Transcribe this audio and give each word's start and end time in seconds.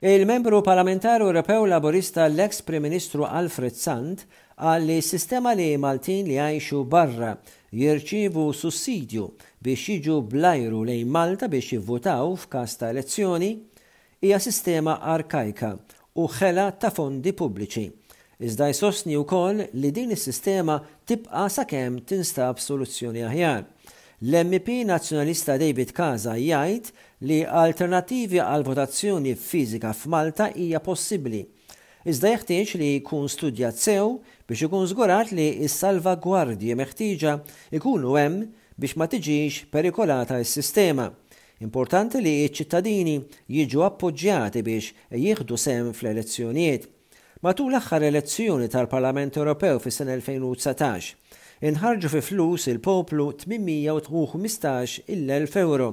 Il-membru 0.00 0.60
parlamentaru 0.62 1.24
Ewropew 1.26 1.64
Laborista 1.66 2.28
l 2.28 2.38
ex 2.38 2.62
Prim-Ministru 2.62 3.24
Alfred 3.26 3.74
Sant 3.74 4.20
għal 4.62 4.84
li 4.86 4.98
sistema 5.02 5.56
li 5.58 5.72
Maltin 5.74 6.28
li 6.30 6.36
għajxu 6.38 6.84
barra 6.86 7.32
jirċivu 7.74 8.44
sussidju 8.54 9.24
biex 9.58 9.88
jiġu 9.90 10.20
blajru 10.30 10.84
lejn 10.86 11.10
Malta 11.10 11.48
biex 11.50 11.72
jivvutaw 11.74 12.36
f'każ 12.44 12.76
ta' 12.78 12.92
elezzjoni 12.94 13.50
hija 14.22 14.38
sistema 14.38 15.00
arkajka 15.02 15.72
u 16.22 16.28
ħela 16.30 16.68
ta' 16.78 16.94
fondi 16.94 17.34
pubbliċi. 17.34 17.86
Iżda 18.38 18.70
jsostni 18.70 19.18
wkoll 19.18 19.66
li 19.82 19.90
din 19.90 20.14
is-sistema 20.14 20.78
tibqa' 21.06 21.48
sakemm 21.50 21.98
tinstab 22.06 22.62
soluzzjoni 22.62 23.26
aħjar. 23.32 23.66
L-MP 24.20 24.82
Nazzjonalista 24.82 25.54
David 25.54 25.92
Kaza 25.94 26.32
jgħid 26.34 26.88
li 27.28 27.36
alternativi 27.46 28.40
għal 28.42 28.64
votazzjoni 28.66 29.36
fizika 29.38 29.92
f'Malta 29.94 30.48
hija 30.58 30.80
possibbli. 30.82 31.44
Iżda 32.02 32.32
jeħtieġ 32.32 32.72
li 32.80 32.88
jkun 32.96 33.30
studjat 33.30 33.78
sew 33.78 34.16
biex 34.50 34.66
ikun 34.66 34.88
żgurat 34.90 35.30
li 35.36 35.46
s-salvagwardji 35.68 36.74
meħtieġa 36.80 37.36
ikunu 37.78 38.16
hemm 38.18 38.42
biex 38.74 38.98
ma 38.98 39.06
tiġix 39.12 39.60
perikolata 39.70 40.42
s-sistema. 40.42 41.06
Importanti 41.62 42.18
li 42.18 42.34
ċ-ċittadini 42.50 43.20
jiġu 43.54 43.86
appoġġjati 43.86 44.64
biex 44.66 45.12
jieħdu 45.14 45.54
sem 45.62 45.92
fl-elezzjonijiet. 45.94 46.90
Matul 47.46 47.70
l-aħħar 47.70 48.08
elezzjoni 48.10 48.66
tal-Parlament 48.66 49.38
Ewropew 49.38 49.78
fis-sena 49.86 50.18
2019, 50.18 51.14
inħarġu 51.66 52.08
fi 52.12 52.20
flus 52.22 52.66
il-poplu 52.70 53.24
815 53.34 55.04
il-1000 55.10 55.58
euro 55.64 55.88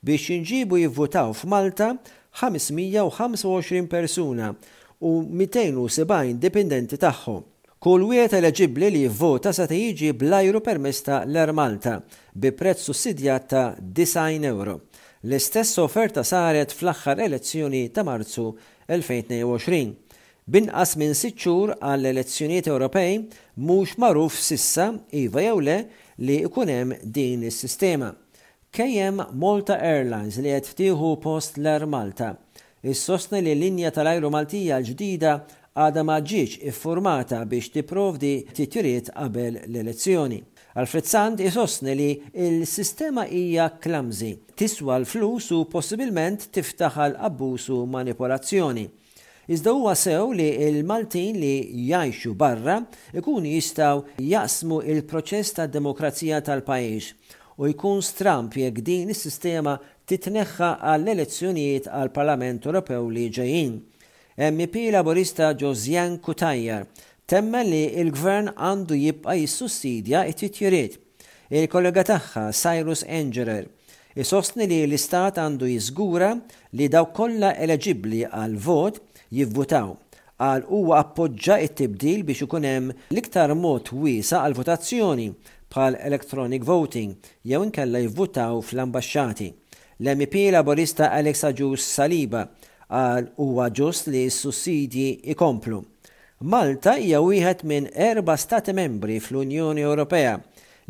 biex 0.00 0.30
inġibu 0.36 0.78
jivvotaw 0.80 1.34
f'Malta 1.36 1.90
525 2.40 3.88
persuna 3.90 4.52
u 5.04 5.12
270 5.28 6.38
dipendenti 6.40 6.98
tagħhom. 7.00 7.42
Kull 7.80 8.04
wieħed 8.10 8.36
eleġibbli 8.36 8.90
li 8.92 9.00
jivvota 9.06 9.54
sa 9.56 9.64
jiġi 9.64 10.10
bl-ajru 10.20 10.60
permess 10.64 11.04
ta' 11.06 11.22
l-Air 11.24 11.54
Malta 11.56 11.94
bi 12.36 12.52
prezz 12.52 12.84
sussidjat 12.90 13.46
ta' 13.48 13.70
90 13.80 14.44
euro. 14.48 14.76
L-istess 15.24 15.78
offerta 15.80 16.24
saret 16.24 16.72
fl-aħħar 16.76 17.20
elezzjoni 17.26 17.86
ta' 17.92 18.04
Marzu 18.04 18.50
2022. 18.90 20.09
Binqas 20.48 20.96
minn 20.98 21.12
sitt 21.14 21.36
xhur 21.38 21.70
għall 21.84 22.08
elezzjonijiet 22.10 22.68
Ewropej 22.72 23.16
mhux 23.60 23.90
magħruf 24.00 24.38
sissa 24.40 24.86
iva 25.20 25.42
jew 25.44 25.58
le 25.66 25.74
li 26.24 26.38
jkun 26.46 26.72
hemm 26.72 26.96
din 27.16 27.44
is-sistema. 27.44 28.12
Kejjem 28.72 29.20
Malta 29.42 29.76
Airlines 29.82 30.38
li 30.40 30.52
qed 30.54 30.70
tieħu 30.78 31.10
post 31.22 31.58
l-Air 31.60 31.84
Malta. 31.92 32.32
Is-sostni 32.80 33.42
li 33.44 33.52
l-linja 33.54 33.90
tal-ajru 33.92 34.30
Maltija 34.32 34.78
l-ġdida 34.80 35.34
għada 35.76 36.02
ma 36.08 36.16
ġiġ 36.32 36.56
iffurmata 36.70 37.42
biex 37.50 37.70
tipprovdi 37.76 38.32
titjuriet 38.56 39.12
qabel 39.14 39.58
l-elezzjoni. 39.66 40.40
Alfred 40.80 41.40
isostni 41.44 41.94
li 41.98 42.10
il-sistema 42.32 43.26
hija 43.26 43.68
klamzi, 43.82 44.32
tiswa 44.56 44.96
l-flus 45.02 45.50
u 45.52 45.66
possibilment 45.68 46.48
tiftaħal 46.54 47.18
abbusu 47.28 47.84
manipolazzjoni. 47.86 48.86
Iżda 49.50 49.72
huwa 49.74 49.94
sew 49.98 50.30
li 50.38 50.44
il-Maltin 50.62 51.38
li 51.42 51.52
jgħixu 51.88 52.36
barra 52.38 52.76
ikun 53.18 53.48
jistaw 53.50 54.04
jasmu 54.22 54.76
il-proċess 54.92 55.56
ta' 55.56 55.64
demokrazija 55.66 56.38
tal-pajjiż 56.46 57.08
u 57.58 57.70
jkun 57.72 57.98
stramp 58.06 58.54
jekk 58.60 58.78
din 58.86 59.10
is-sistema 59.10 59.72
titneħħa 60.12 60.68
għall-elezzjonijiet 60.92 61.90
għal-Parlament 61.90 62.68
Ewropew 62.70 63.10
li 63.16 63.26
ġejjin. 63.40 63.74
MP 64.52 64.86
Laborista 64.94 65.50
Josian 65.64 66.20
Kutajjar 66.22 66.86
temmen 67.26 67.66
li 67.74 67.82
il-gvern 68.04 68.54
għandu 68.54 69.00
jibqa 69.02 69.34
jissussidja 69.40 70.22
it-titjuriet. 70.30 70.94
Il-kollega 71.50 72.06
tagħha 72.14 72.46
Cyrus 72.54 73.02
Engerer 73.18 73.66
isostni 74.18 74.66
li 74.70 74.80
l-istat 74.86 75.38
għandu 75.42 75.68
jiżgura 75.74 76.36
li 76.76 76.86
daw 76.90 77.10
kollha 77.14 77.56
eleġibbli 77.62 78.24
għal 78.30 78.56
vot 78.62 79.04
jivvutaw 79.34 79.94
għal 80.40 80.62
huwa 80.70 81.00
appoġġa 81.04 81.58
it-tibdil 81.66 82.22
biex 82.26 82.44
ikun 82.46 82.64
hemm 82.66 82.92
l-iktar 83.12 83.52
mod 83.60 83.90
wiesa 83.94 84.40
għal 84.42 84.56
votazzjoni 84.58 85.26
bħal 85.70 85.98
electronic 86.08 86.64
voting 86.66 87.12
jew 87.46 87.60
inkella 87.66 88.00
jivvutaw 88.02 88.58
fl-ambaxxati. 88.64 89.48
L-MP 90.00 90.46
laborista 90.54 91.10
Alex 91.12 91.44
Aġus 91.50 91.84
Saliba 91.92 92.46
għal 92.88 93.28
huwa 93.36 93.68
ġust 93.76 94.08
li 94.10 94.24
s-sussidji 94.30 95.10
ikomplu. 95.34 95.82
Malta 96.50 96.94
hija 96.96 97.20
wieħed 97.20 97.66
minn 97.68 97.90
erba' 97.92 98.38
stati 98.40 98.72
membri 98.74 99.20
fl-Unjoni 99.20 99.84
Ewropea 99.84 100.38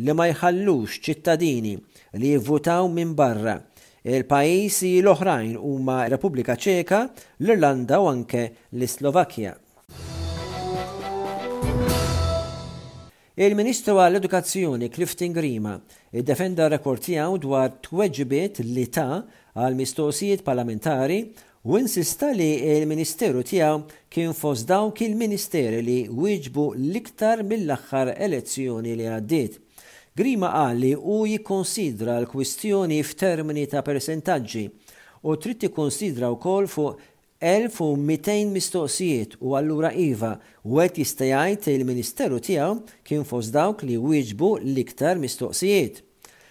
li 0.01 0.15
ma 0.15 0.31
jħallux 0.31 1.01
ċittadini 1.05 1.75
li 2.23 2.33
jivvutaw 2.37 2.87
minn 2.95 3.17
barra 3.19 3.59
Il-pajjiżi 4.01 4.97
l-oħrajn 5.05 5.59
huma 5.61 6.07
Repubblika 6.09 6.55
Ċeka, 6.57 7.01
l-Irlanda 7.45 7.99
u 8.01 8.07
anke 8.09 8.45
l 8.73 8.87
islovakkja 8.87 9.51
Il-Ministru 13.37 13.99
għall-Edukazzjoni 14.01 14.89
Clifton 14.95 15.37
Grima 15.37 15.75
id-defenda 16.17 16.71
rekord 16.73 17.05
tiegħu 17.05 17.43
dwar 17.45 17.75
tweġibiet 17.85 18.63
li 18.65 18.87
ta' 18.89 19.21
għal 19.53 19.77
mistoqsijiet 19.77 20.47
parlamentari 20.49 21.21
u 21.69 21.77
insista 21.77 22.33
li 22.33 22.55
il-Ministeru 22.79 23.45
tiegħu 23.45 23.85
kien 24.09 24.33
fost 24.33 24.65
dawk 24.73 25.05
il-Ministeri 25.05 25.85
li 25.85 26.01
wieġbu 26.09 26.71
l-iktar 26.87 27.45
mill-aħħar 27.45 28.17
elezzjoni 28.17 28.97
li 28.97 29.11
għaddiet. 29.13 29.61
Grima 30.11 30.49
għalli 30.65 30.89
u 30.99 31.21
jikonsidra 31.29 32.17
l-kwistjoni 32.25 32.97
f'termini 33.07 33.63
ta' 33.71 33.83
percentaġġi 33.87 34.65
u 35.31 35.37
trid 35.39 35.67
u 35.69 36.31
wkoll 36.35 36.67
fuq 36.73 36.99
1200 37.41 38.35
mistoqsijiet 38.51 39.37
u 39.39 39.55
allura 39.55 39.93
Iva 39.97 40.33
u 40.67 40.81
għet 40.83 40.99
jistajajt 41.05 41.71
il-Ministeru 41.73 42.41
tijaw 42.43 42.81
kien 43.07 43.23
fost 43.25 43.55
dawk 43.55 43.85
li 43.87 43.97
wieġbu 44.03 44.51
l-iktar 44.67 45.17
mistoqsijiet. 45.23 46.03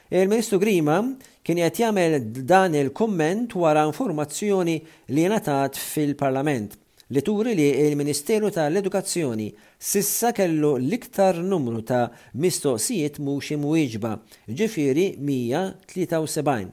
Il-Ministru 0.09 0.57
Grima 0.63 1.01
kien 1.43 1.59
jgħet 1.61 1.83
jagħmel 1.83 2.17
dan 2.49 2.79
il-komment 2.79 3.59
wara 3.59 3.83
informazzjoni 3.91 4.79
li 5.11 5.25
ngħatat 5.27 5.75
fil-Parlament 5.77 6.77
li 7.11 7.21
turi 7.23 7.55
li 7.55 7.63
il-Ministeru 7.89 8.51
tal-Edukazzjoni 8.53 9.47
sissa 9.81 10.29
kellu 10.31 10.75
l-iktar 10.77 11.39
numru 11.41 11.81
ta' 11.81 12.11
mistoqsijiet 12.37 13.17
mhux 13.25 13.49
imwieġba, 13.55 14.11
ġifieri 14.45 15.15
173. 15.17 16.67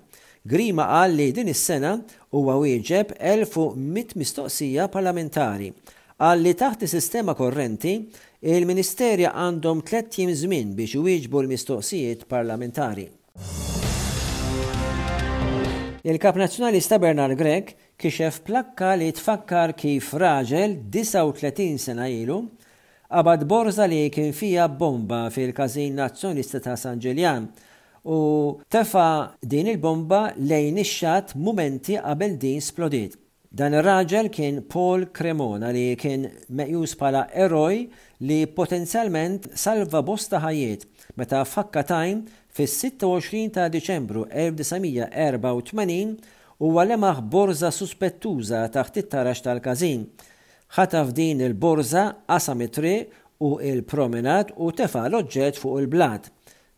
Grima 0.46 0.84
qal 0.92 1.16
li 1.16 1.30
din 1.34 1.48
is-sena 1.48 1.94
huwa 2.36 2.58
wieġeb 2.60 3.14
1100 3.16 4.12
mistoqsija 4.20 4.90
parlamentari. 4.92 5.70
Għal 6.20 6.40
li 6.44 6.52
taħt 6.56 6.84
sistema 6.88 7.32
korrenti 7.36 7.96
il-Ministerja 8.46 9.32
għandhom 9.32 9.80
tlet 9.88 10.20
żmien 10.42 10.76
biex 10.76 11.00
wieġbu 11.00 11.42
l-mistoqsijiet 11.46 12.28
parlamentari. 12.28 13.08
Il-Kap 16.06 16.36
Nazzjonali 16.38 16.78
sta 16.80 17.00
Bernard 17.02 17.34
Grek 17.34 17.72
kixef 17.98 18.38
plakka 18.44 18.92
li 19.00 19.10
tfakkar 19.16 19.72
kif 19.78 20.10
raġel 20.20 20.74
39 20.92 21.78
sena 21.88 22.08
ilu 22.12 22.42
qabad 23.08 23.42
borza 23.48 23.86
li 23.88 24.02
kien 24.12 24.32
fija 24.36 24.66
bomba 24.68 25.26
fil-kazin 25.32 25.96
nazzjonista 25.96 26.60
ta' 26.60 26.76
San 26.76 27.00
Ġiljan 27.00 27.46
u 28.16 28.60
tefa 28.70 29.06
din 29.40 29.66
il-bomba 29.74 30.32
lejn 30.38 30.78
ix 30.82 30.92
momenti 31.00 31.36
mumenti 31.46 31.94
qabel 32.04 32.36
din 32.44 32.60
splodit. 32.62 33.12
Dan 33.56 33.74
ir-raġel 33.78 34.26
kien 34.34 34.60
Paul 34.68 35.00
Cremona 35.16 35.68
li 35.72 35.96
kien 35.96 36.28
meqjus 36.58 36.92
pala 37.00 37.22
eroj 37.32 37.76
li 38.28 38.40
potenzjalment 38.58 39.42
salva 39.58 40.00
bosta 40.04 40.36
ħajiet 40.44 40.80
meta 41.16 41.40
fakka 41.48 41.80
tajn 41.94 42.26
fis-26 42.56 43.54
ta' 43.56 43.70
Diċembru 43.72 44.28
1984 44.28 46.20
u 46.58 46.70
għalemaħ 46.80 47.18
borza 47.30 47.68
suspettuża 47.74 48.62
taħt 48.72 49.02
it-tarax 49.02 49.42
tal-kazin. 49.44 50.06
Ħataf 50.76 51.12
din 51.14 51.42
il-borza 51.44 52.06
qasam 52.26 52.62
u 53.38 53.48
il-promenat 53.60 54.54
u 54.56 54.70
tefa 54.72 55.02
loġġet 55.12 55.26
oġġett 55.28 55.60
fuq 55.60 55.78
il-blad. 55.82 56.30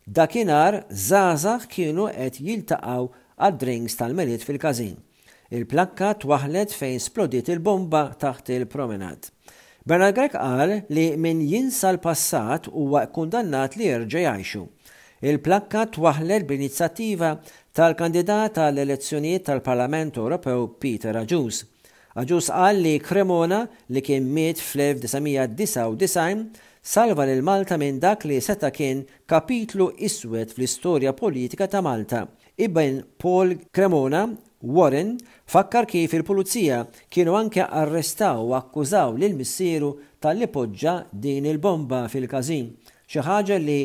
Dakinar 0.08 0.80
zazax 0.90 1.69
kienu 1.70 2.08
qed 2.10 2.40
jiltaqaw 2.42 3.06
għad-drinks 3.38 3.96
tal-melit 4.00 4.42
fil-kazin. 4.44 4.96
Il-plakka 5.54 6.10
twaħlet 6.25 6.75
fejn 6.76 6.98
splodit 7.00 7.48
il-bomba 7.54 8.10
taħt 8.20 8.50
il-promenat. 8.56 9.30
Bernard 9.88 10.14
Grek 10.19 10.32
qal 10.34 10.80
li 10.92 11.06
min 11.16 11.40
jinsa 11.48 11.92
l-passat 11.94 12.66
huwa 12.75 13.06
kundannat 13.14 13.78
li 13.78 13.86
jerġa' 13.94 14.26
jajxu. 14.26 14.66
Il-plakka 15.20 15.80
twaħlet 15.96 16.44
b'inizjattiva 16.46 17.28
tal-kandidat 17.74 18.52
tal-elezzjonijiet 18.54 19.42
tal-Parlament 19.48 20.16
Ewropew 20.20 20.68
Peter 20.78 21.16
Aġus. 21.18 21.64
Aġus 22.22 22.50
qal 22.54 22.76
li 22.84 22.92
Cremona 23.02 23.64
li 23.94 24.02
kien 24.06 24.28
miet 24.34 24.60
fl-1999 24.62 26.60
salva 26.88 27.26
l 27.26 27.42
Malta 27.44 27.76
minn 27.78 27.98
dak 28.02 28.22
li 28.30 28.38
seta 28.42 28.70
kien 28.74 29.02
kapitlu 29.28 29.88
iswed 30.06 30.54
fl-istorja 30.54 31.10
politika 31.18 31.66
ta' 31.66 31.82
Malta. 31.82 32.22
Ibben 32.58 33.00
Paul 33.18 33.56
Cremona 33.74 34.22
Warren 34.62 35.16
fakkar 35.50 35.86
kif 35.90 36.14
il-pulizija 36.14 36.84
kienu 37.14 37.34
anke 37.38 37.66
arrestaw 37.66 38.46
u 38.46 38.54
akkużaw 38.58 39.18
l 39.18 39.32
missieru 39.38 39.90
tal-li 40.22 40.46
poġġa 40.46 40.94
din 41.12 41.46
il-bomba 41.50 42.04
fil-kazin 42.10 42.70
xi 43.08 43.22
ħaġa 43.25 43.56
li 43.64 43.76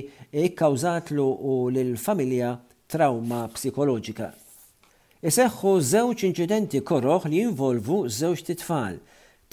ikkawżatlu 0.46 1.24
u 1.24 1.56
lill-familja 1.72 2.50
trauma 2.92 3.46
psikoloġika. 3.54 4.26
Iseħħu 5.24 5.72
żewġ 5.94 6.26
inċidenti 6.28 6.82
korroħ 6.84 7.30
li 7.32 7.40
jinvolvu 7.46 8.02
żewġ 8.18 8.42
titfal. 8.50 8.98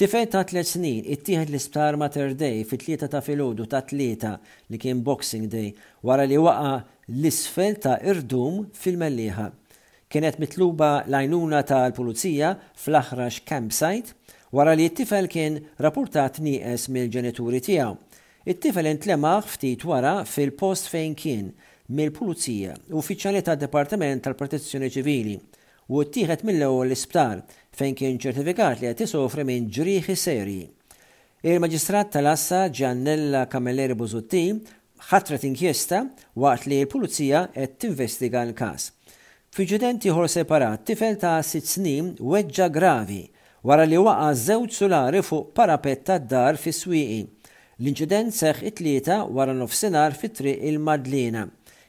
Tifel 0.01 0.27
ta' 0.33 0.43
tliet 0.49 0.67
snin 0.67 1.07
ittieħed 1.15 1.53
l-isptar 1.53 1.95
Mater 2.01 2.35
Day 2.41 2.65
fit-tlieta 2.67 3.07
ta' 3.13 3.23
filgħodu 3.23 3.69
ta' 3.71 3.85
tlieta 3.93 4.33
li 4.73 4.81
kien 4.83 5.05
Boxing 5.07 5.47
Day 5.53 5.71
wara 6.03 6.27
li 6.27 6.41
waqa 6.43 6.75
l-isfel 7.15 7.79
ta' 7.85 8.01
irdum 8.11 8.65
fil-melliħa. 8.75 9.47
Kienet 10.11 10.41
mitluba 10.43 11.05
lajnuna 11.07 11.63
tal-pulizija 11.71 12.57
fl-aħrax 12.75 13.45
campsite 13.47 14.17
wara 14.51 14.75
li 14.75 14.91
t-tifel 14.91 15.31
kien 15.31 15.63
rapportat 15.79 16.43
nieqes 16.43 16.89
mill-ġenituri 16.91 17.63
tiegħu. 17.69 17.95
It-tifel 18.41 18.87
intlemaħ 18.89 19.43
ftit 19.53 19.83
wara 19.85 20.23
fil-post 20.25 20.87
fejn 20.89 21.15
kien 21.19 21.49
mill-Pulizija 21.93 22.73
uffiċjali 22.97 23.43
tad 23.45 23.61
Departament 23.61 24.23
tal-Protezzjoni 24.25 24.89
Ċivili 24.95 25.35
u 25.93 26.01
ttieħed 26.07 26.45
mill-ewwel 26.49 26.87
l-isptar 26.89 27.43
fejn 27.77 27.99
kien 27.99 28.15
ċertifikat 28.23 28.79
li 28.81 28.87
qed 28.95 29.03
isofri 29.05 29.45
minn 29.45 29.67
ġrieħi 29.69 30.17
serji. 30.17 30.63
Il-Maġistrat 31.45 32.15
tal-Assa 32.17 32.63
Giannella 32.73 33.43
Camilleri 33.53 33.95
Bozutti 33.97 34.47
ħatret 35.11 35.45
inkjesta 35.51 36.01
waqt 36.41 36.65
li 36.71 36.79
l-Pulizija 36.81 37.43
qed 37.53 37.75
tinvestiga 37.85 38.47
l-każ. 38.49 38.87
F'inċident 39.53 40.07
ħor 40.15 40.31
separat 40.33 40.87
tifel 40.89 41.19
ta' 41.21 41.43
sitt 41.45 41.69
snin 41.77 42.15
weġġa 42.21 42.71
gravi 42.73 43.21
wara 43.69 43.85
li 43.85 44.01
waqa' 44.01 44.33
żewġ 44.47 44.73
sulari 44.81 45.21
fuq 45.29 45.53
parapet 45.57 46.07
tad-dar 46.09 46.57
fis-swieqi 46.57 47.21
L-inċident 47.81 48.29
seħ 48.37 48.59
it-tlieta 48.69 49.15
wara 49.33 49.55
nofsinhar 49.57 50.13
fit-triq 50.13 50.67
il-Madlina. 50.69 51.47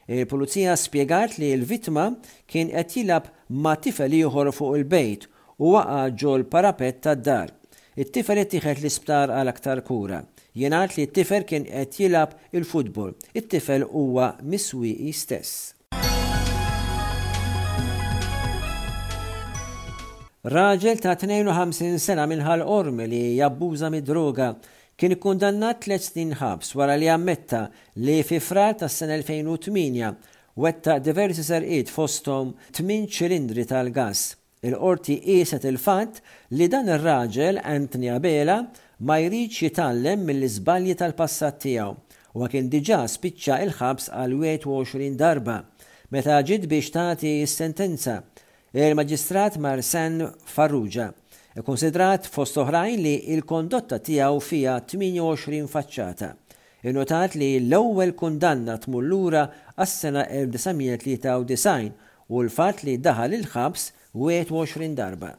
Il-pulizija 0.07 0.77
spiegat 0.79 1.33
li 1.35 1.49
l-vittma 1.57 2.05
kien 2.47 2.71
qed 2.71 2.93
jilab 2.95 3.27
ma' 3.59 3.75
tifel 3.83 4.15
ieħor 4.15 4.53
fuq 4.55 4.77
il-bejt 4.79 5.27
u 5.59 5.73
waqa' 5.73 6.05
ġol 6.15 6.45
l 6.47 6.93
tad-dar. 6.93 7.51
It-tifel 7.99 8.39
ittieħed 8.45 8.79
l-isptar 8.85 9.35
għal 9.35 9.51
aktar 9.51 9.83
kura. 9.83 10.21
Jingħad 10.55 10.95
li 10.95 11.07
t-tifel 11.11 11.43
kien 11.47 11.67
qed 11.67 11.99
jilab 12.05 12.37
il-futbol. 12.55 13.11
It-tifel 13.35 13.83
huwa 13.91 14.37
miswiqi 14.47 15.11
stess. 15.11 15.75
Raġel 20.43 21.01
ta' 21.03 21.15
52 21.19 21.97
sena 22.01 22.23
minħal 22.31 22.61
orm 22.79 23.01
li 23.03 23.35
jabbuża 23.35 23.91
mid-droga 23.93 24.53
kien 25.01 25.15
ikkundannat 25.15 25.79
tliet 25.81 26.03
snin 26.05 26.35
ħabs 26.37 26.75
wara 26.77 26.93
li 26.93 27.07
ammetta 27.09 27.63
li 28.05 28.19
fi 28.27 28.37
frar 28.37 28.75
tas 28.77 28.99
sena 29.01 29.15
2008 29.17 30.11
wetta 30.61 30.99
diversi 31.01 31.41
serqiet 31.47 31.89
fostom 31.89 32.51
tmin 32.77 33.07
ċilindri 33.09 33.65
tal-gas. 33.65 34.19
Il-qorti 34.67 35.15
qiset 35.23 35.65
il-fatt 35.65 36.19
li 36.53 36.67
dan 36.69 36.91
ir-raġel 36.93 37.57
Anthony 37.65 38.11
Abela 38.13 38.59
ma 39.09 39.17
jridx 39.23 39.63
jitallem 39.63 40.21
mill-iżbalji 40.27 40.93
tal-passat 41.01 41.57
tiegħu 41.63 41.89
u 42.37 42.49
kien 42.53 42.69
diġà 42.71 42.99
spiċċa 43.15 43.57
il-ħabs 43.65 44.11
għal 44.13 44.35
21 44.51 45.17
darba 45.23 45.57
meta 46.13 46.37
ġid 46.45 46.69
biex 46.69 46.93
tagħti 46.93 47.33
s-sentenza 47.49 48.19
il-Maġistrat 48.77 49.57
Marsan 49.65 50.21
Farrugia 50.53 51.09
Konsidrat 51.59 52.25
fost 52.31 52.55
oħrajn 52.61 53.01
li 53.03 53.11
il-kondotta 53.35 53.97
tiegħu 54.07 54.37
fija 54.39 54.77
28 54.85 55.65
faċċata. 55.67 56.29
notat 56.95 57.35
li 57.35 57.49
l-ewwel 57.59 58.13
kundanna 58.17 58.77
tmullura 58.81 59.43
għas-sena 59.75 60.23
1993 60.31 61.91
u 62.31 62.41
l-fatt 62.41 62.83
li 62.87 62.95
daħal 62.97 63.33
il-ħabs 63.41 63.89
21 64.15 64.95
darba. 64.95 65.33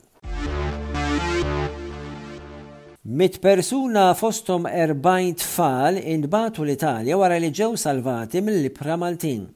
Mit 3.05 3.41
persuna 3.43 4.13
fostom 4.15 4.69
40 4.69 5.41
tfal 5.41 5.97
indbatu 5.99 6.63
l-Italja 6.63 7.17
wara 7.17 7.39
li 7.41 7.51
ġew 7.51 7.73
salvati 7.77 8.45
mill-libra 8.45 8.99
Maltin. 9.01 9.49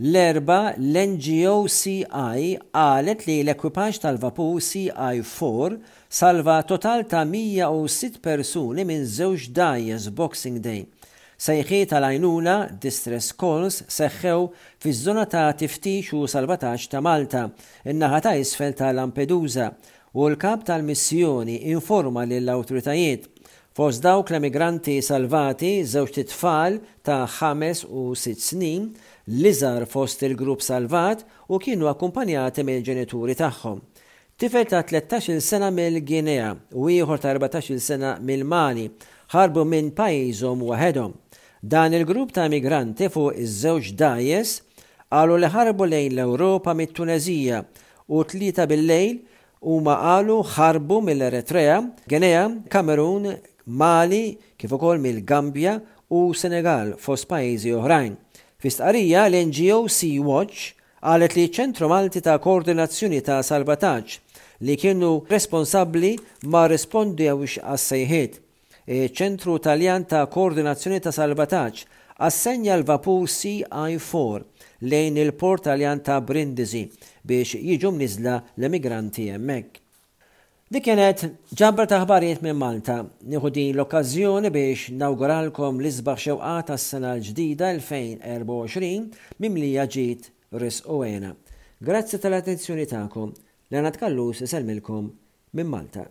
L-erba 0.00 0.70
l-NGO 0.80 1.66
CI 1.68 1.98
għalet 2.48 3.24
li 3.26 3.34
l-ekwipaġġ 3.44 3.98
tal 4.00 4.16
vapu 4.22 4.46
CI4 4.64 5.74
salva 6.18 6.54
total 6.64 7.02
ta' 7.04 7.26
106 7.28 8.22
persuni 8.24 8.86
minn 8.88 9.04
żewġ 9.04 9.50
dajjes 9.58 10.06
Boxing 10.16 10.56
Day. 10.64 10.86
Sejħiet 11.40 11.92
tal-għajnuna 11.92 12.54
Distress 12.80 13.34
Calls 13.36 13.82
seħħew 13.92 14.46
fi 14.80 14.94
żona 15.02 15.26
ta' 15.28 15.50
tiftix 15.60 16.14
u 16.16 16.22
salvataġġ 16.28 16.86
ta' 16.94 17.04
Malta, 17.04 17.42
in-naħa 17.84 18.22
ta' 18.24 18.34
isfel 18.40 18.72
ta' 18.80 18.94
Lampedusa, 18.96 19.68
u 20.16 20.30
l-kap 20.32 20.64
tal-missjoni 20.64 21.66
informa 21.76 22.24
lill-awtoritajiet 22.24 23.28
Fost 23.70 24.02
dawk 24.02 24.32
l-emigranti 24.32 24.96
salvati 25.04 25.84
żewġ 25.86 26.10
titfal 26.16 26.80
ta' 27.06 27.22
ħames 27.30 27.84
u 27.86 28.08
6 28.18 28.42
snin 28.48 28.88
li 29.28 29.54
żar 29.54 29.84
fost 29.86 30.22
il-grupp 30.22 30.62
salvat 30.62 31.24
u 31.48 31.58
kienu 31.58 31.88
akkumpanjati 31.90 32.64
mill-ġenituri 32.64 33.34
tagħhom. 33.36 33.80
Tifel 34.40 34.64
ta' 34.66 34.82
13 34.86 35.40
sena 35.44 35.68
mill-Ginea 35.70 36.50
u 36.74 36.88
ieħor 36.88 37.20
ta' 37.20 37.34
14 37.36 37.78
sena 37.78 38.14
mill-Mali 38.20 38.86
ħarbu 39.34 39.66
minn 39.68 39.90
pajjiżhom 39.92 40.64
waħedhom. 40.70 41.12
Dan 41.60 41.92
il-grupp 41.94 42.32
ta' 42.34 42.46
migranti 42.48 43.10
fuq 43.12 43.34
iż-żewġ 43.44 43.90
dajes 44.00 44.54
qalu 45.10 45.36
li 45.36 45.50
ħarbu 45.52 45.90
lejn 45.92 46.12
l-Ewropa 46.16 46.72
mit-Tunezija 46.76 47.60
u 48.08 48.24
tlieta 48.24 48.64
bil-lejl 48.66 49.20
huma 49.60 49.98
qalu 50.00 50.38
ħarbu 50.56 51.02
mill-Eritrea, 51.10 51.78
Ginea, 52.08 52.46
Kamerun, 52.72 53.34
Mali, 53.70 54.38
kif 54.58 54.72
ukoll 54.72 54.98
mill-Gambja 55.04 55.76
u 56.08 56.30
Senegal 56.34 56.94
fost 56.98 57.28
pajjiżi 57.30 57.76
oħrajn. 57.76 58.16
Fistqarija 58.60 59.20
l-NGO 59.30 59.76
Sea 59.92 60.20
Watch 60.24 60.74
għalet 61.00 61.32
li 61.38 61.46
ċentru 61.56 61.86
Malti 61.88 62.20
ta' 62.26 62.34
Koordinazzjoni 62.44 63.22
ta' 63.24 63.38
Salvataġġ 63.46 64.16
li 64.68 64.74
kienu 64.82 65.12
responsabbli 65.30 66.10
ma 66.52 66.66
respondi 66.68 67.24
għawix 67.30 67.54
għassajħed. 67.64 68.36
E, 68.84 69.08
ċentru 69.16 69.56
Taljan 69.64 70.04
ta' 70.12 70.26
Koordinazzjoni 70.34 71.00
ta' 71.00 71.14
Salvataġġ 71.16 71.84
assenja 72.28 72.76
l-vapur 72.76 73.24
CI4 73.24 74.88
lejn 74.92 75.22
il-port 75.24 75.64
Taljan 75.70 76.04
ta' 76.04 76.20
Brindisi 76.20 76.84
biex 77.24 77.56
jiġu 77.64 77.96
nizla 78.02 78.42
l-emigranti 78.58 79.30
hemmhekk. 79.32 79.80
Dik 80.70 80.84
kienet 80.86 81.22
ġabra 81.58 81.82
ta' 81.90 81.96
ħbarijiet 82.04 82.44
minn 82.46 82.54
Malta. 82.60 83.00
Nieħu 83.32 83.48
din 83.56 83.72
l-okkażjoni 83.74 84.52
biex 84.54 84.92
nawguralkom 85.00 85.80
l-isbaħ 85.82 86.20
xewqa 86.24 86.52
tas-sena 86.68 87.16
l-ġdida 87.16 87.72
2024 87.80 88.90
mimlija 89.42 89.88
ġiet 89.96 90.30
ris 90.62 90.78
u 90.86 91.00
Grazzi 91.82 92.22
tal-attenzjoni 92.22 92.86
tagħkom. 92.86 93.34
Leonard 93.74 93.98
Kallus 93.98 94.46
iselmilkom 94.46 95.10
minn 95.58 95.74
Malta. 95.74 96.06